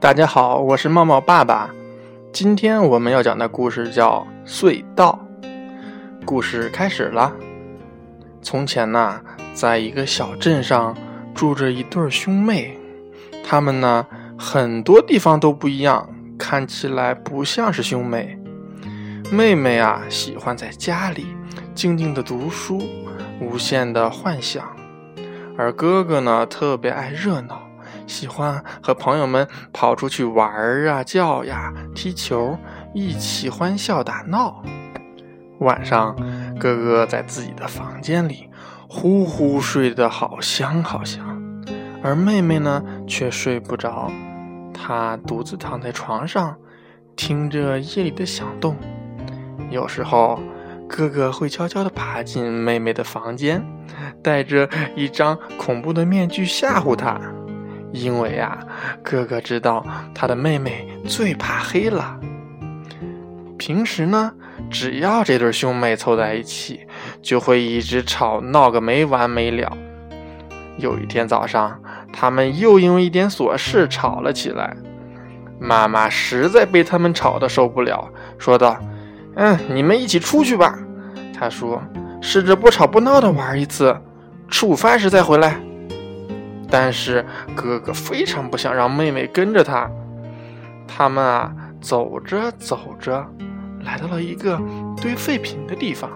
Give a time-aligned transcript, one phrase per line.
[0.00, 1.68] 大家好，我是茂茂爸爸。
[2.32, 5.18] 今天我们要讲的故事叫《隧道》。
[6.24, 7.32] 故事开始了。
[8.40, 9.20] 从前呢，
[9.52, 10.96] 在一个小镇上
[11.34, 12.78] 住着一对兄妹，
[13.42, 14.06] 他们呢
[14.38, 18.38] 很多地方都不一样，看起来不像是兄妹。
[19.32, 21.26] 妹妹啊，喜欢在家里
[21.74, 22.80] 静静的读书，
[23.40, 24.62] 无限的幻想；
[25.56, 27.67] 而哥哥呢，特别爱热闹。
[28.08, 32.58] 喜欢和朋友们跑出去玩儿啊、叫呀、踢球，
[32.94, 34.64] 一起欢笑打闹。
[35.60, 36.16] 晚上，
[36.58, 38.48] 哥哥在自己的房间里
[38.88, 41.38] 呼呼睡得好香好香，
[42.02, 44.10] 而妹妹呢却睡不着。
[44.72, 46.56] 她独自躺在床上，
[47.14, 48.76] 听着夜里的响动。
[49.70, 50.40] 有时候，
[50.88, 53.62] 哥哥会悄悄地爬进妹妹的房间，
[54.22, 57.20] 戴着一张恐怖的面具吓唬她。
[57.92, 58.58] 因为啊，
[59.02, 62.18] 哥哥知道他的妹妹最怕黑了。
[63.58, 64.32] 平时呢，
[64.70, 66.80] 只要这对兄妹凑在一起，
[67.20, 69.76] 就会一直吵闹个没完没了。
[70.76, 71.80] 有一天早上，
[72.12, 74.76] 他们又因为一点琐事吵了起来。
[75.60, 78.78] 妈妈实在被他们吵得受不了，说道
[79.34, 80.78] ：“嗯，你们一起出去吧。”
[81.36, 81.82] 他说
[82.22, 83.96] ：“试着不吵不闹的玩一次，
[84.48, 85.60] 吃午饭时再回来。”
[86.70, 87.24] 但是
[87.56, 89.90] 哥哥非常不想让妹妹跟着他。
[90.86, 93.24] 他们啊，走着走着，
[93.84, 94.60] 来到了一个
[95.00, 96.10] 堆废品的地方。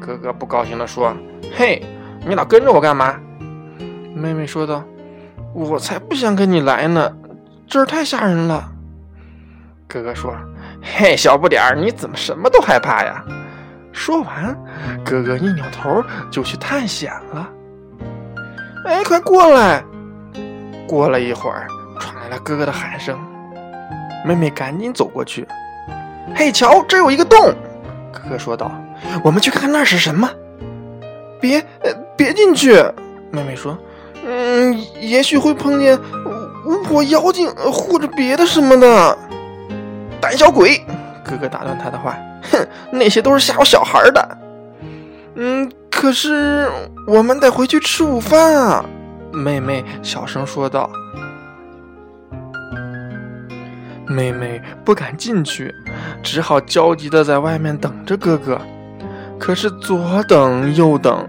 [0.00, 1.16] 哥哥不高兴地说
[1.56, 1.84] ：“嘿，
[2.26, 3.18] 你老跟着我干嘛？”
[4.14, 4.84] 妹妹说道
[5.54, 7.12] ：“我才不想跟你来呢，
[7.66, 8.72] 这儿太吓人了。”
[9.88, 10.36] 哥哥说
[10.82, 13.24] ：“嘿，小不点儿，你怎么什么都害怕呀？”
[13.92, 14.56] 说完，
[15.04, 17.48] 哥哥一扭头就去探险了。
[18.84, 19.84] 哎，快过来！
[20.86, 21.66] 过了一会儿，
[22.00, 23.18] 传来了哥哥的喊声。
[24.24, 25.46] 妹妹赶紧走过去。
[26.34, 27.54] 嘿，瞧，这有一个洞！
[28.12, 28.70] 哥哥说道
[29.22, 30.28] ：“我们去看看那是什么。”
[31.40, 31.64] 别，
[32.16, 32.74] 别进去！
[33.30, 33.76] 妹妹说
[34.24, 35.98] ：“嗯，也许会碰见
[36.66, 39.18] 巫婆、妖精或者别的什么的。”
[40.20, 40.84] 胆小鬼！
[41.24, 42.16] 哥哥打断他的话
[42.50, 44.38] ：“哼，那些都是吓唬小孩的。”
[45.36, 45.70] 嗯。
[46.00, 46.70] 可是
[47.08, 48.84] 我们得回去吃午饭啊！
[49.32, 50.88] 妹妹小声说道。
[54.06, 55.74] 妹妹不敢进去，
[56.22, 58.60] 只好焦急的在外面等着哥哥。
[59.40, 61.28] 可是左等右等，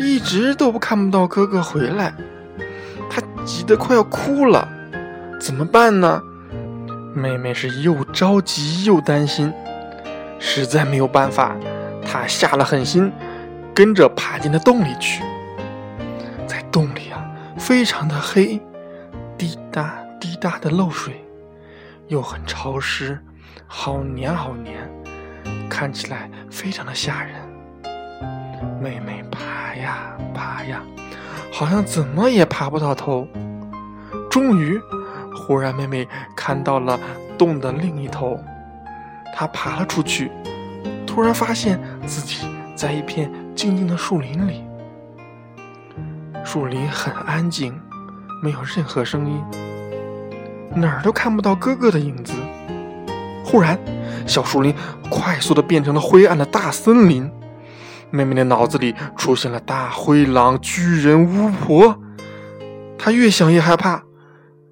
[0.00, 2.14] 一直都看不到哥哥回来。
[3.10, 4.66] 她急得快要哭了，
[5.38, 6.22] 怎么办呢？
[7.14, 9.52] 妹妹是又着急又担心，
[10.38, 11.54] 实在没有办法，
[12.02, 13.12] 她下了狠心。
[13.80, 15.22] 跟着爬进了洞里去，
[16.46, 17.24] 在洞里啊，
[17.56, 18.60] 非常的黑，
[19.38, 21.24] 滴答滴答的漏水，
[22.08, 23.18] 又很潮湿，
[23.66, 24.86] 好黏好黏，
[25.70, 27.34] 看起来非常的吓人。
[28.82, 30.82] 妹妹爬呀爬呀，
[31.50, 33.26] 好像怎么也爬不到头。
[34.30, 34.78] 终于，
[35.34, 37.00] 忽然妹妹看到了
[37.38, 38.38] 洞的另一头，
[39.34, 40.30] 她爬了出去，
[41.06, 43.32] 突然发现自己在一片。
[43.60, 44.64] 静静的树林里，
[46.42, 47.78] 树林很安静，
[48.42, 49.44] 没有任何声音，
[50.74, 52.32] 哪儿都看不到哥哥的影子。
[53.44, 53.78] 忽然，
[54.26, 54.74] 小树林
[55.10, 57.30] 快速的变成了灰暗的大森林。
[58.08, 62.00] 妹妹的脑子里出现了大灰狼、巨人、巫婆。
[62.96, 64.04] 她越想越害怕，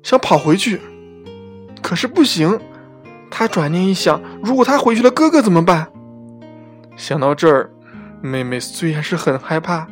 [0.03, 0.81] 想跑回去，
[1.83, 2.59] 可是不行。
[3.31, 5.89] 她转念一想，如果她回去了，哥哥怎么办？
[6.97, 7.71] 想到这儿。
[8.21, 9.87] 妹妹虽然是很害怕，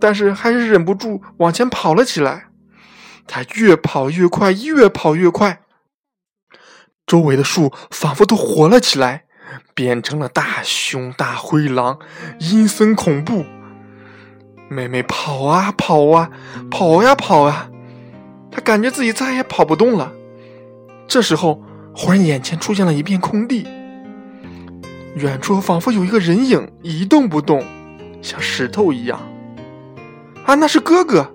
[0.00, 2.48] 但是还是忍不住往前跑了起来。
[3.26, 5.60] 她越跑越快，越跑越快。
[7.06, 9.24] 周围的树仿佛都活了起来，
[9.74, 11.98] 变成了大熊、大灰狼，
[12.40, 13.44] 阴森恐怖。
[14.68, 16.30] 妹妹跑啊跑啊，
[16.70, 17.70] 跑呀跑啊，
[18.50, 20.12] 她感觉自己再也跑不动了。
[21.06, 21.62] 这时候，
[21.94, 23.68] 忽然眼前出现了一片空地。
[25.16, 27.64] 远处仿佛有一个人影一动不动，
[28.20, 29.18] 像石头一样。
[30.44, 31.34] 啊，那是哥哥！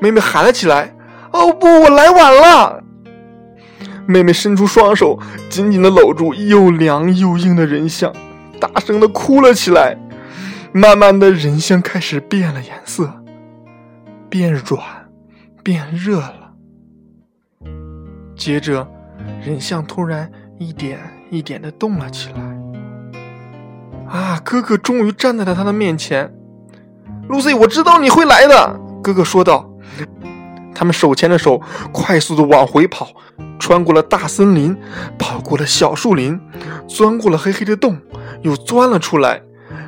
[0.00, 0.96] 妹妹喊了起来
[1.30, 2.82] ：“哦不，我来晚了！”
[4.08, 5.20] 妹妹伸出双手，
[5.50, 8.10] 紧紧的搂住又凉又硬的人像，
[8.58, 9.98] 大声的哭了起来。
[10.72, 13.22] 慢慢的，人像开始变了颜色，
[14.30, 14.80] 变软，
[15.62, 16.54] 变热了。
[18.34, 18.88] 接着，
[19.44, 20.98] 人像突然一点
[21.30, 22.51] 一点的动了起来。
[24.12, 24.38] 啊！
[24.44, 26.30] 哥哥终于站在了他的面前。
[27.30, 29.70] Lucy，我知道你会来的，哥哥说道。
[30.74, 31.60] 他们手牵着手，
[31.92, 33.08] 快速的往回跑，
[33.58, 34.76] 穿过了大森林，
[35.18, 36.38] 跑过了小树林，
[36.86, 37.96] 钻过了黑黑的洞，
[38.42, 39.40] 又钻了出来。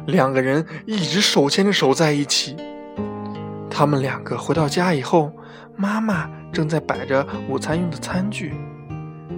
[0.07, 2.57] 两个人一直手牵着手在一起。
[3.69, 5.33] 他们两个回到家以后，
[5.77, 8.55] 妈妈正在摆着午餐用的餐具。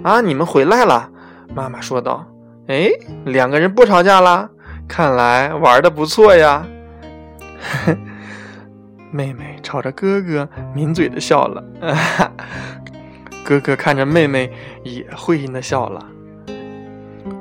[0.03, 1.09] 啊，你们回来了，
[1.53, 2.25] 妈妈说道。
[2.67, 2.89] 哎，
[3.25, 4.49] 两个人不吵架啦，
[4.87, 6.65] 看来玩的不错呀。
[9.11, 11.63] 妹妹朝着哥哥抿嘴的笑了，
[13.43, 14.51] 哥哥看着妹妹
[14.83, 16.05] 也会心的笑了。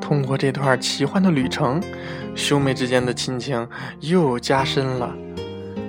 [0.00, 1.82] 通过这段奇幻的旅程，
[2.34, 3.68] 兄妹之间的亲情
[4.00, 5.12] 又加深了。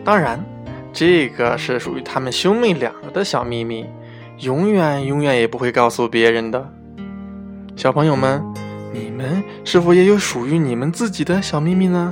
[0.04, 0.44] 当然，
[0.92, 3.86] 这个是属于他们兄妹两个的小秘密，
[4.40, 6.74] 永远永远也不会告诉别人的。
[7.76, 8.44] 小朋友们，
[8.94, 12.12] 你们是否也有属于你们自己的小秘密呢？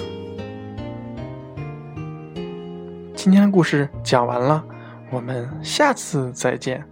[3.15, 4.63] 今天的故事讲完了，
[5.11, 6.87] 我们下次再见。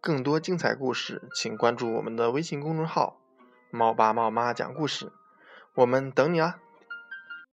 [0.00, 3.18] 更多精彩故事，请关注我们的微信公众号
[3.70, 5.12] “猫爸猫妈讲故事”，
[5.76, 6.58] 我们等你啊！